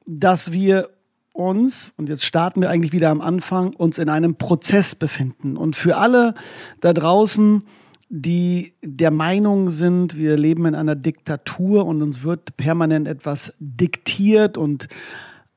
[0.04, 0.90] dass wir
[1.32, 5.56] uns, und jetzt starten wir eigentlich wieder am Anfang, uns in einem Prozess befinden.
[5.56, 6.34] Und für alle
[6.80, 7.64] da draußen,
[8.08, 14.56] die der Meinung sind, wir leben in einer Diktatur und uns wird permanent etwas diktiert
[14.56, 14.88] und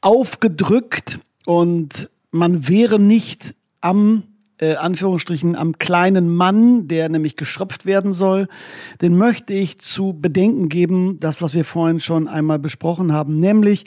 [0.01, 4.23] aufgedrückt und man wäre nicht am
[4.57, 8.47] äh, Anführungsstrichen am kleinen Mann, der nämlich geschröpft werden soll,
[9.01, 13.85] den möchte ich zu bedenken geben, das, was wir vorhin schon einmal besprochen haben, nämlich,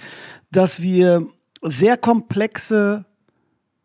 [0.51, 1.27] dass wir
[1.63, 3.05] sehr komplexe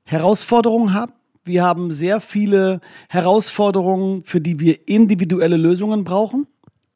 [0.03, 1.13] Herausforderungen haben
[1.47, 6.47] wir haben sehr viele Herausforderungen, für die wir individuelle Lösungen brauchen.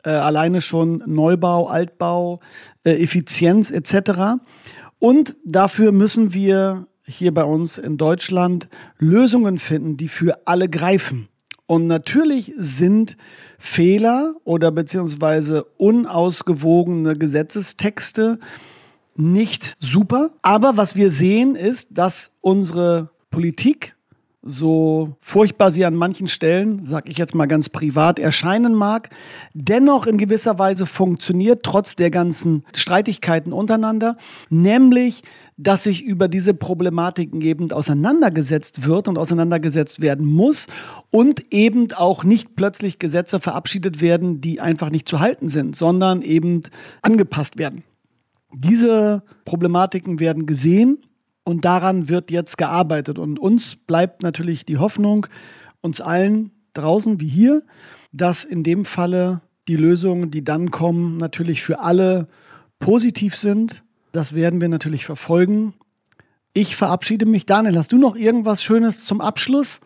[0.03, 2.39] Äh, alleine schon Neubau, Altbau,
[2.83, 4.41] äh, Effizienz etc.
[4.99, 11.27] Und dafür müssen wir hier bei uns in Deutschland Lösungen finden, die für alle greifen.
[11.67, 13.15] Und natürlich sind
[13.57, 18.39] Fehler oder beziehungsweise unausgewogene Gesetzestexte
[19.15, 20.31] nicht super.
[20.41, 23.95] Aber was wir sehen ist, dass unsere Politik
[24.43, 29.09] so furchtbar sie an manchen Stellen, sag ich jetzt mal ganz privat, erscheinen mag,
[29.53, 34.17] dennoch in gewisser Weise funktioniert, trotz der ganzen Streitigkeiten untereinander,
[34.49, 35.21] nämlich,
[35.57, 40.65] dass sich über diese Problematiken eben auseinandergesetzt wird und auseinandergesetzt werden muss
[41.11, 46.23] und eben auch nicht plötzlich Gesetze verabschiedet werden, die einfach nicht zu halten sind, sondern
[46.23, 46.61] eben
[47.03, 47.83] angepasst werden.
[48.53, 50.97] Diese Problematiken werden gesehen
[51.43, 53.19] und daran wird jetzt gearbeitet.
[53.19, 55.27] Und uns bleibt natürlich die Hoffnung,
[55.81, 57.63] uns allen draußen wie hier,
[58.11, 62.27] dass in dem Falle die Lösungen, die dann kommen, natürlich für alle
[62.79, 63.83] positiv sind.
[64.11, 65.73] Das werden wir natürlich verfolgen.
[66.53, 67.45] Ich verabschiede mich.
[67.45, 69.79] Daniel, hast du noch irgendwas Schönes zum Abschluss?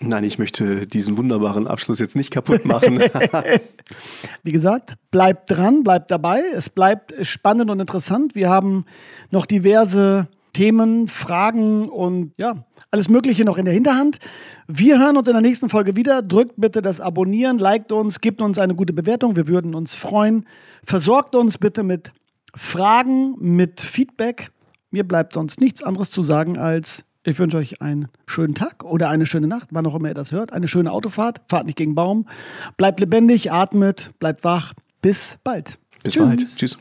[0.00, 3.00] Nein, ich möchte diesen wunderbaren Abschluss jetzt nicht kaputt machen.
[4.42, 6.42] Wie gesagt, bleibt dran, bleibt dabei.
[6.54, 8.34] Es bleibt spannend und interessant.
[8.34, 8.84] Wir haben
[9.30, 14.18] noch diverse Themen, Fragen und ja, alles Mögliche noch in der Hinterhand.
[14.66, 16.22] Wir hören uns in der nächsten Folge wieder.
[16.22, 19.36] Drückt bitte das Abonnieren, liked uns, gebt uns eine gute Bewertung.
[19.36, 20.46] Wir würden uns freuen.
[20.84, 22.12] Versorgt uns bitte mit
[22.54, 24.50] Fragen, mit Feedback.
[24.90, 29.10] Mir bleibt sonst nichts anderes zu sagen als ich wünsche euch einen schönen Tag oder
[29.10, 30.52] eine schöne Nacht, wann auch immer ihr das hört.
[30.52, 32.26] Eine schöne Autofahrt, fahrt nicht gegen Baum.
[32.78, 34.72] Bleibt lebendig, atmet, bleibt wach.
[35.02, 35.78] Bis bald.
[36.02, 36.24] Bis Tschüss.
[36.24, 36.46] bald.
[36.46, 36.78] Tschüss.